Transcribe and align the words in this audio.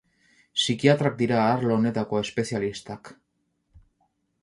Psikiatrak 0.59 1.19
dira 1.19 1.43
arlo 1.51 1.77
honetako 1.77 2.25
espezialistak. 2.25 3.17